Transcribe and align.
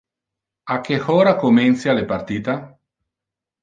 A 0.75 0.77
que 0.85 0.97
hora 1.13 1.37
comencia 1.43 1.97
le 2.01 2.09
partita? 2.15 2.61